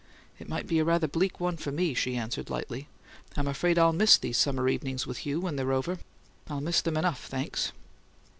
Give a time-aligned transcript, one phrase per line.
[0.39, 2.87] "It might be a rather bleak one for me," she answered, lightly.
[3.37, 5.99] "I'm afraid I'll miss these summer evenings with you when they're over.
[6.49, 7.71] I'll miss them enough, thanks!"